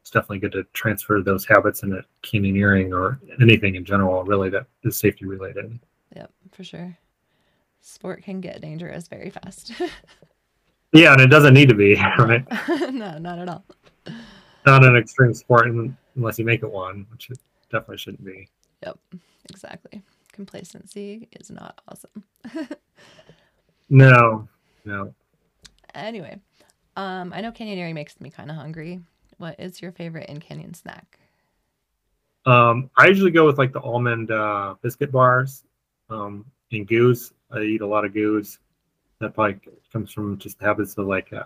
[0.00, 4.66] it's definitely good to transfer those habits into canyoneering or anything in general, really that
[4.82, 5.78] is safety related.
[6.16, 6.98] Yep, for sure.
[7.80, 9.72] Sport can get dangerous very fast.
[10.92, 12.44] Yeah, and it doesn't need to be, right?
[12.92, 13.64] no, not at all.
[14.64, 15.66] Not an extreme sport
[16.16, 17.30] unless you make it one, which
[17.70, 18.48] definitely shouldn't be.
[18.82, 18.98] Yep,
[19.50, 20.02] exactly.
[20.32, 22.24] Complacency is not awesome.
[23.90, 24.48] No,
[24.84, 25.14] no.
[25.94, 26.38] Anyway,
[26.96, 29.00] um, I know canyoneering makes me kind of hungry.
[29.38, 31.18] What is your favorite in canyon snack?
[32.44, 35.64] Um, I usually go with like the almond uh, biscuit bars
[36.10, 37.32] um, and goose.
[37.50, 38.58] I eat a lot of goose.
[39.20, 39.58] That probably
[39.92, 41.44] comes from just habits of like uh,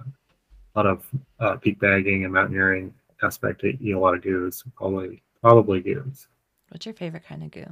[0.75, 1.07] a lot of
[1.39, 3.63] uh, peak bagging and mountaineering aspect.
[3.65, 4.65] I eat a lot of goose.
[4.77, 6.27] Probably, probably goose.
[6.71, 7.67] What's your favorite kind of goo?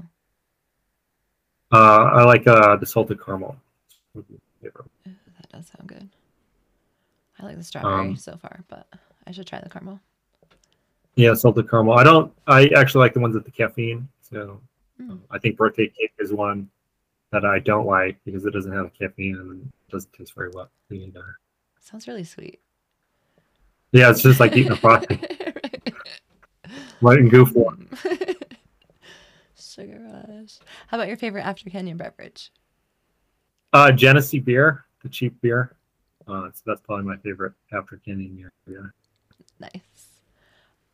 [1.72, 1.76] Uh,
[2.12, 3.56] I like uh, the salted caramel.
[4.16, 4.24] Ooh,
[4.62, 6.09] that does sound good.
[7.38, 8.87] I like the strawberry Um, so far, but
[9.26, 10.00] I should try the caramel.
[11.14, 11.94] Yeah, salted caramel.
[11.94, 12.33] I don't.
[12.46, 14.09] I actually like the ones with the caffeine.
[14.22, 14.61] So
[15.00, 15.11] Mm.
[15.12, 16.68] um, I think birthday cake is one
[17.33, 20.50] that I don't like because it doesn't have a caffeine and it doesn't taste very
[20.52, 21.38] well either.
[21.78, 22.61] Sounds really sweet.
[23.92, 25.18] Yeah, it's just like eating a frosting,
[27.00, 27.88] right in goo one.
[29.58, 30.58] Sugar rush.
[30.88, 32.50] How about your favorite after canyon beverage?
[33.72, 35.76] Uh, Genesee beer, the cheap beer.
[36.26, 38.52] Uh, so that's probably my favorite after canyon beer.
[38.66, 39.68] Yeah.
[39.72, 40.20] Nice.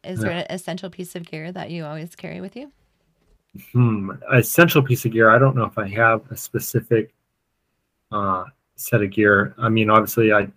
[0.05, 2.71] Is there an essential piece of gear that you always carry with you?
[3.73, 4.11] Hmm.
[4.33, 5.31] Essential piece of gear.
[5.31, 7.14] I don't know if I have a specific
[8.12, 8.45] uh,
[8.77, 9.55] set of gear.
[9.59, 10.49] I mean, obviously, I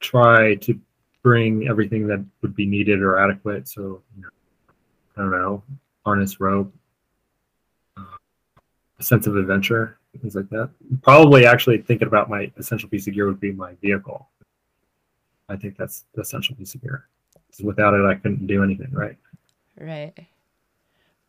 [0.00, 0.78] try to
[1.22, 3.66] bring everything that would be needed or adequate.
[3.68, 4.28] So, you know,
[5.16, 5.62] I don't know,
[6.04, 6.72] harness, rope,
[7.96, 8.02] uh,
[8.98, 10.70] a sense of adventure, things like that.
[11.02, 14.28] Probably actually thinking about my essential piece of gear would be my vehicle.
[15.48, 17.06] I think that's the essential piece of gear.
[17.50, 19.16] 'Cause without it, I couldn't do anything, right?
[19.80, 20.14] Right.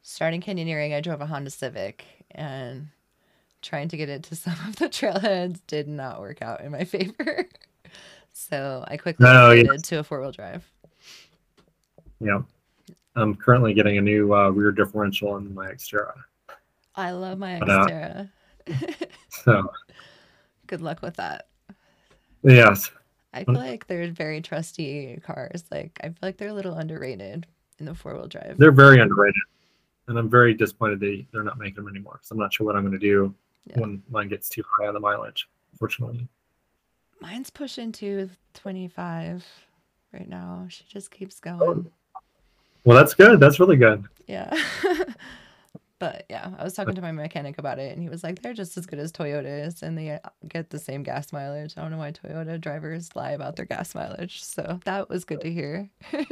[0.02, 2.88] Starting canyoneering, I drove a Honda Civic and
[3.62, 6.84] trying to get it to some of the trailheads did not work out in my
[6.86, 7.48] favor.
[8.34, 9.82] so I quickly No, yes.
[9.84, 10.70] to a four wheel drive.
[12.20, 12.42] Yeah.
[13.18, 16.14] I'm currently getting a new uh, rear differential in my Xterra.
[16.96, 18.30] I love my uh, Xterra.
[19.30, 19.72] So,
[20.68, 21.48] Good luck with that.
[22.44, 22.92] yes.
[23.34, 25.64] I feel like they're very trusty cars.
[25.72, 27.46] Like I feel like they're a little underrated
[27.80, 28.56] in the four wheel drive.
[28.58, 29.42] They're very underrated.
[30.08, 32.20] And I'm very disappointed they, they're not making them anymore.
[32.24, 33.34] So I'm not sure what I'm going to do
[33.68, 33.80] Yeah.
[33.82, 36.28] when mine gets too high on the mileage, Fortunately,
[37.22, 39.46] Mine's pushing to 25
[40.14, 40.66] right now.
[40.70, 41.90] She just keeps going.
[42.88, 43.42] Well, that's good.
[43.42, 44.06] That's really good.
[44.28, 44.50] Yeah.
[46.00, 48.54] but yeah, I was talking to my mechanic about it and he was like, they're
[48.54, 51.74] just as good as Toyotas and they get the same gas mileage.
[51.76, 54.42] I don't know why Toyota drivers lie about their gas mileage.
[54.42, 55.90] So that was good to hear.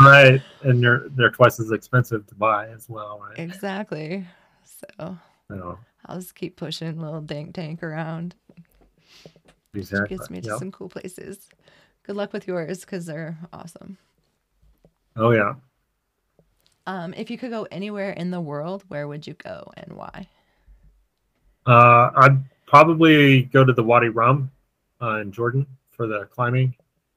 [0.00, 0.42] Right.
[0.62, 3.38] And they're they're twice as expensive to buy as well, right?
[3.38, 4.26] exactly.
[4.64, 5.16] So
[5.48, 8.34] So, I'll just keep pushing little dank tank around.
[9.72, 10.16] exactly.
[10.16, 10.58] Gets me to Yep.
[10.58, 11.48] some cool places.
[12.02, 13.96] Good luck with yours because they're awesome.
[15.16, 15.54] Oh, yeah.
[16.86, 20.28] Um, if you could go anywhere in the world, where would you go and why?
[21.66, 24.50] Uh, I'd probably go to the Wadi Rum
[25.00, 26.74] uh, in Jordan for the climbing.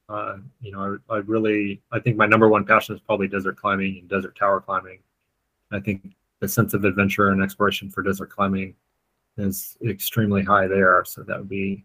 [0.07, 3.57] Uh, you know, I, I really, I think my number one passion is probably desert
[3.57, 4.99] climbing and desert tower climbing.
[5.71, 8.73] I think the sense of adventure and exploration for desert climbing
[9.37, 11.03] is extremely high there.
[11.05, 11.83] So that would be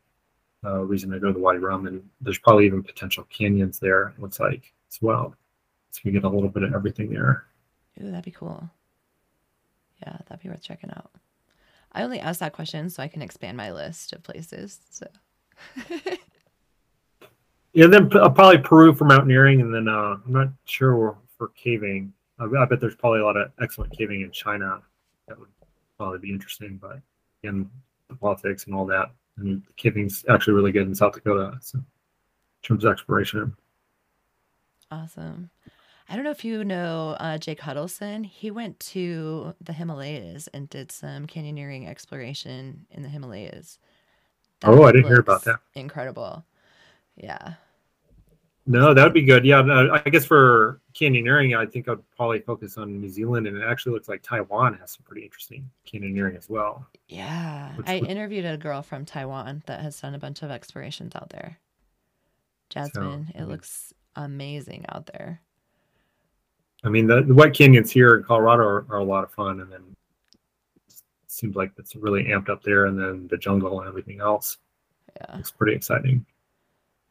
[0.62, 1.87] a reason to go to the Wadi Rum.
[1.88, 5.35] And there's probably even potential canyons there, it looks like, as well.
[5.92, 7.44] So you get a little bit of everything there.
[8.02, 8.68] Ooh, that'd be cool.
[10.02, 11.11] Yeah, that'd be worth checking out.
[11.92, 14.81] I only asked that question so I can expand my list of places.
[14.90, 15.07] So
[17.74, 22.12] Yeah, then uh, probably Peru for mountaineering, and then uh, I'm not sure for caving.
[22.38, 24.83] I, I bet there's probably a lot of excellent caving in China.
[25.26, 25.48] That would
[25.96, 27.00] probably be interesting, but
[27.42, 27.70] again,
[28.09, 29.11] the politics and all that.
[29.38, 31.57] And the caving's actually really good in South Dakota.
[31.61, 31.85] So, in
[32.62, 33.57] terms of exploration,
[34.90, 35.48] awesome.
[36.08, 38.24] I don't know if you know uh, Jake Huddleston.
[38.24, 43.78] He went to the Himalayas and did some canyoneering exploration in the Himalayas.
[44.64, 45.60] Oh, I didn't hear about that.
[45.74, 46.44] Incredible.
[47.16, 47.54] Yeah.
[48.66, 49.44] no, that would be good.
[49.44, 53.56] Yeah, no, I guess for canyoneering, I think I'd probably focus on New Zealand, and
[53.56, 56.86] it actually looks like Taiwan has some pretty interesting canyoneering as well.
[57.08, 57.74] Yeah.
[57.76, 61.14] Which I would- interviewed a girl from Taiwan that has done a bunch of explorations
[61.14, 61.58] out there.
[62.70, 63.48] Jasmine, it mhm.
[63.48, 65.42] looks amazing out there.
[66.85, 69.61] I mean, the, the wet canyons here in Colorado are, are a lot of fun,
[69.61, 69.83] and then
[70.88, 70.95] it
[71.29, 74.59] seems like it's really amped up there, and then the jungle and everything else.
[75.16, 75.38] Yeah.
[75.38, 76.25] It's pretty exciting.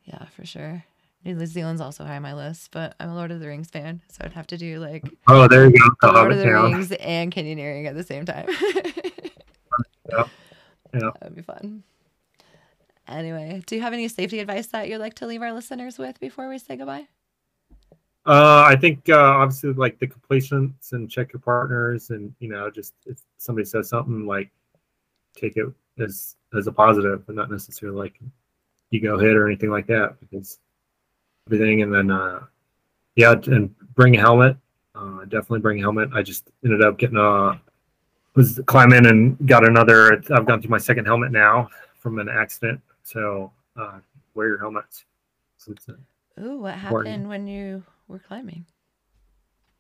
[0.04, 0.84] Yeah, for sure.
[1.24, 4.02] New Zealand's also high on my list, but I'm a Lord of the Rings fan,
[4.10, 6.72] so I'd have to do like Oh, there you go, the Lord of the Town.
[6.74, 8.48] Rings and canyoneering at the same time.
[10.12, 10.28] Yep.
[10.94, 11.00] Yeah.
[11.00, 11.84] That would be fun.
[13.08, 16.20] Anyway, do you have any safety advice that you'd like to leave our listeners with
[16.20, 17.08] before we say goodbye?
[18.26, 22.70] Uh, I think uh, obviously like the complacents and check your partners, and you know,
[22.70, 24.52] just if somebody says something, like
[25.36, 25.66] take it
[26.00, 28.20] as as a positive, but not necessarily like
[28.92, 30.60] ego hit or anything like that, because
[31.48, 31.82] everything.
[31.82, 32.42] And then uh,
[33.16, 34.56] yeah, and bring a helmet.
[34.94, 36.10] Uh, definitely bring a helmet.
[36.14, 37.60] I just ended up getting a
[38.36, 40.22] was climbing and got another.
[40.34, 44.00] I've gone through my second helmet now from an accident, so uh,
[44.36, 45.06] wear your helmets.
[45.58, 45.74] So
[46.40, 47.08] Ooh, what Important.
[47.08, 48.66] happened when you were climbing?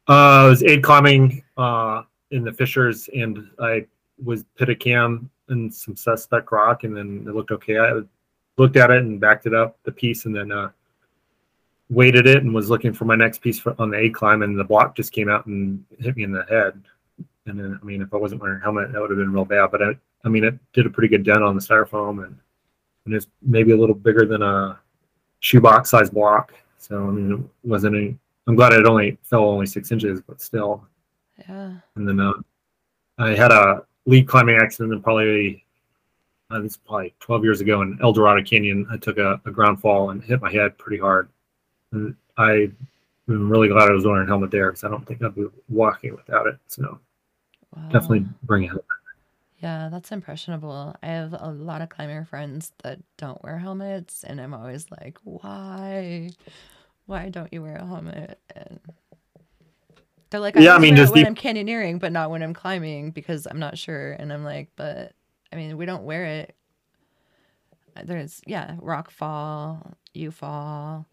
[0.09, 3.85] Uh, I was aid climbing uh, in the fissures, and I
[4.23, 7.77] was pit a cam and some suspect rock, and then it looked okay.
[7.77, 8.01] I
[8.57, 10.71] looked at it and backed it up the piece, and then uh,
[11.89, 14.57] weighted it and was looking for my next piece for, on the aid climb, and
[14.57, 16.81] the block just came out and hit me in the head.
[17.45, 19.45] And then, I mean, if I wasn't wearing a helmet, that would have been real
[19.45, 19.71] bad.
[19.71, 19.91] But I,
[20.23, 22.37] I mean, it did a pretty good dent on the styrofoam, and
[23.05, 24.79] and it's maybe a little bigger than a
[25.39, 26.53] shoebox size block.
[26.77, 28.17] So I mean, it wasn't any.
[28.47, 30.85] I'm glad it only fell only six inches, but still.
[31.37, 31.73] Yeah.
[31.95, 32.33] And then uh,
[33.17, 35.65] I had a lead climbing accident and probably
[36.51, 38.87] uh, this is probably 12 years ago in Eldorado Canyon.
[38.91, 41.29] I took a, a ground fall and hit my head pretty hard.
[41.93, 42.71] And I
[43.29, 45.47] am really glad I was wearing a helmet there because I don't think I'd be
[45.69, 46.57] walking without it.
[46.67, 46.99] So
[47.75, 47.89] Wow.
[47.89, 48.71] definitely bring it.
[49.59, 50.95] Yeah, that's impressionable.
[51.03, 55.19] I have a lot of climber friends that don't wear helmets, and I'm always like,
[55.23, 56.31] why?
[57.05, 58.39] Why don't you wear a helmet?
[58.55, 58.79] And
[60.29, 63.11] they're like, Yeah, I mean, just when the- I'm canyoneering, but not when I'm climbing
[63.11, 64.13] because I'm not sure.
[64.13, 65.13] And I'm like, but
[65.51, 66.55] I mean, we don't wear it.
[68.03, 71.05] There's yeah, rock fall, you fall,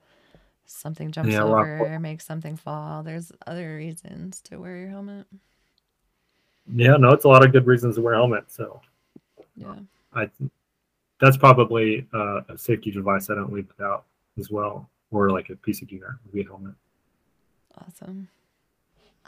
[0.65, 3.03] something jumps Yeah, rock over, makes something fall.
[3.03, 5.27] There's other reasons to wear your helmet.
[6.73, 8.45] Yeah, no, it's a lot of good reasons to wear a helmet.
[8.53, 8.81] So
[9.57, 9.75] Yeah.
[10.15, 10.31] I,
[11.21, 14.05] that's probably uh, a safety device I don't leave without
[14.39, 16.75] as well, or like a piece of gear would be a helmet.
[17.87, 18.29] Awesome.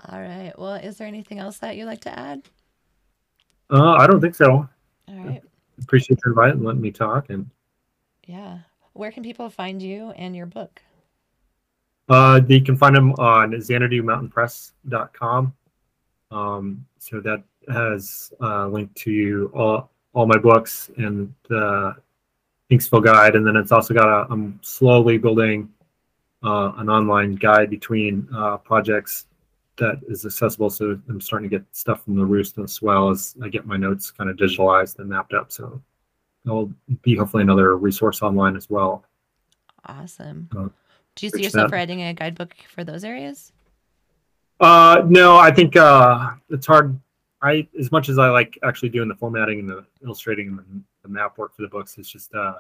[0.09, 0.53] All right.
[0.59, 2.43] Well, is there anything else that you'd like to add?
[3.71, 4.69] Uh, I don't think so.
[5.09, 5.43] All right.
[5.83, 7.31] Appreciate your invite and letting me talk.
[7.31, 7.49] And
[8.27, 8.59] Yeah.
[8.93, 10.83] Where can people find you and your book?
[12.09, 15.55] uh, you can find them on xanadumountainpress.com.
[16.33, 21.95] Um, so that has a link to all, all my books and the
[22.71, 23.35] Hanksville guide.
[23.37, 25.69] And then it's also got a, I'm slowly building
[26.43, 29.27] uh, an online guide between uh, projects
[29.77, 30.71] that is accessible.
[30.71, 33.77] So I'm starting to get stuff from the roost as well as I get my
[33.77, 35.51] notes kind of digitalized and mapped up.
[35.51, 35.81] So
[36.45, 39.05] there'll be hopefully another resource online as well.
[39.87, 40.49] Awesome.
[40.55, 40.69] Uh,
[41.17, 41.77] Do you see yourself that.
[41.77, 43.53] writing a guidebook for those areas?
[44.61, 46.99] Uh, no, I think uh, it's hard.
[47.43, 51.09] I as much as I like actually doing the formatting and the illustrating and the,
[51.09, 52.55] map work for the books, is just uh,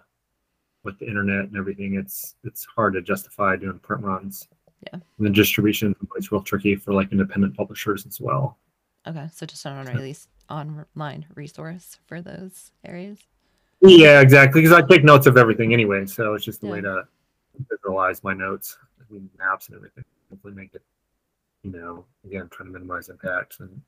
[0.84, 4.48] with the internet and everything, it's it's hard to justify doing print runs.
[4.86, 5.00] Yeah.
[5.18, 8.56] And the distribution is real tricky for like independent publishers as well.
[9.06, 9.28] Okay.
[9.32, 13.18] So just an on release online resource for those areas.
[13.80, 14.62] Yeah, exactly.
[14.62, 17.04] Because I take notes of everything anyway, so it's just a way to
[17.70, 20.04] visualize my notes, I mean, maps and everything.
[20.28, 20.82] Hopefully, make it,
[21.62, 23.80] you know, again, trying to minimize impacts and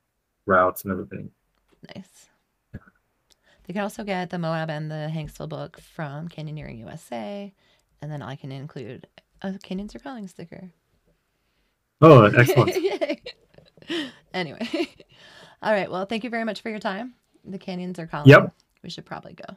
[0.45, 1.29] routes and everything.
[1.95, 2.27] Nice.
[3.65, 7.53] They can also get the Moab and the Hanksville book from Canyoneering USA.
[8.01, 9.07] And then I can include
[9.41, 10.71] a Canyons Are Calling sticker.
[12.01, 12.75] Oh, excellent.
[14.33, 14.67] Anyway.
[15.61, 15.89] All right.
[15.89, 17.13] Well, thank you very much for your time.
[17.45, 18.29] The canyons are calling.
[18.29, 18.53] Yep.
[18.81, 19.55] We should probably go.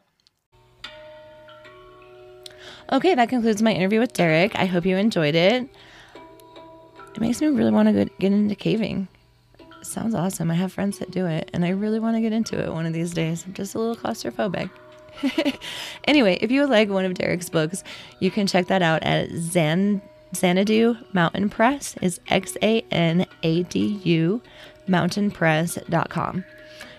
[2.93, 4.55] Okay, that concludes my interview with Derek.
[4.57, 5.69] I hope you enjoyed it.
[7.15, 9.09] It makes me really want to get, get into caving.
[9.87, 10.51] Sounds awesome.
[10.51, 12.87] I have friends that do it, and I really want to get into it one
[12.87, 13.45] of these days.
[13.47, 14.71] I'm just a little claustrophobic.
[16.05, 17.83] anyway, if you would like one of Derek's books,
[18.21, 20.03] you can check that out at Zan
[20.35, 24.43] Xanadu Mountain Press is X A N A D U
[24.89, 26.45] mountainpress.com.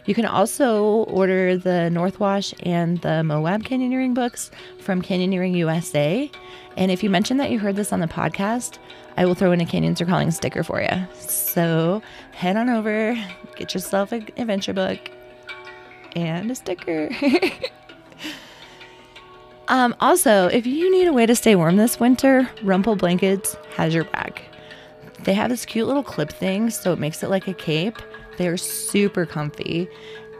[0.05, 6.31] You can also order the Northwash and the Moab Canyoneering books from Canyoneering USA.
[6.77, 8.77] And if you mention that you heard this on the podcast,
[9.17, 11.07] I will throw in a Canyons Are Calling sticker for you.
[11.19, 13.17] So head on over,
[13.55, 14.99] get yourself an adventure book
[16.15, 17.09] and a sticker.
[19.67, 23.93] um, also, if you need a way to stay warm this winter, Rumpl Blankets has
[23.93, 24.43] your back.
[25.23, 27.97] They have this cute little clip thing, so it makes it like a cape.
[28.37, 29.89] They're super comfy.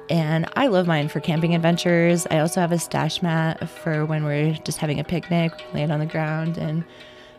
[0.09, 2.28] And I love mine for camping adventures.
[2.30, 5.99] I also have a stash mat for when we're just having a picnic, laying on
[5.99, 6.86] the ground and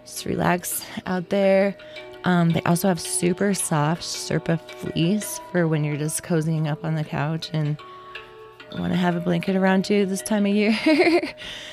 [0.09, 1.77] just relax out there.
[2.25, 6.95] Um, they also have super soft Sherpa fleece for when you're just cozying up on
[6.95, 7.77] the couch and
[8.77, 10.77] want to have a blanket around you this time of year.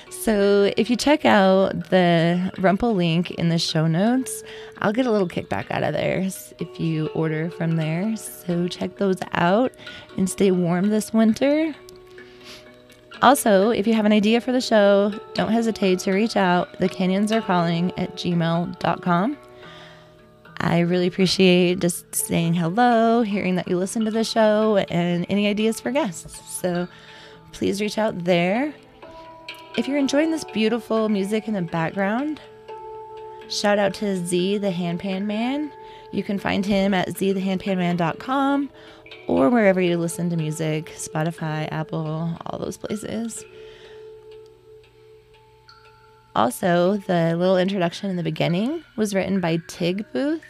[0.10, 4.44] so if you check out the Rumpl link in the show notes,
[4.80, 6.20] I'll get a little kickback out of there
[6.60, 8.16] if you order from there.
[8.16, 9.72] So check those out
[10.18, 11.76] and stay warm this winter.
[13.26, 16.78] Also, if you have an idea for the show, don't hesitate to reach out.
[16.78, 19.38] The canyons are calling at gmail.com.
[20.60, 25.48] I really appreciate just saying hello, hearing that you listen to the show, and any
[25.48, 26.40] ideas for guests.
[26.62, 26.88] So
[27.52, 28.72] please reach out there.
[29.76, 32.40] If you're enjoying this beautiful music in the background,
[33.50, 35.72] shout out to Z the Handpan Man.
[36.12, 38.70] You can find him at zthehandpanman.com
[39.28, 43.44] or wherever you listen to music Spotify, Apple, all those places.
[46.36, 50.44] Also, the little introduction in the beginning was written by Tig Booth.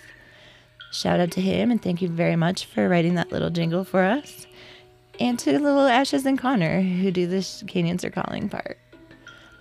[0.92, 4.04] Shout out to him and thank you very much for writing that little jingle for
[4.04, 4.48] us.
[5.20, 8.78] And to little Ashes and Connor who do this Canyons are calling part.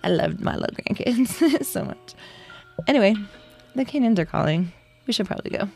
[0.03, 2.15] I loved my little grandkids so much.
[2.87, 3.15] Anyway,
[3.75, 4.71] the Canyons are calling.
[5.07, 5.69] We should probably go.